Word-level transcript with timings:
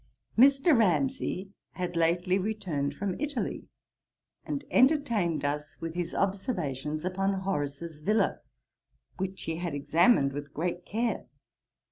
Mr. 0.35 0.75
Ramsay 0.75 1.51
had 1.73 1.95
lately 1.95 2.39
returned 2.39 2.95
from 2.95 3.13
Italy, 3.19 3.67
and 4.43 4.65
entertained 4.71 5.45
us 5.45 5.79
with 5.79 5.93
his 5.93 6.15
observations 6.15 7.05
upon 7.05 7.33
Horace's 7.41 7.99
villa, 7.99 8.39
which 9.17 9.43
he 9.43 9.57
had 9.57 9.75
examined 9.75 10.33
with 10.33 10.55
great 10.55 10.87
care. 10.87 11.27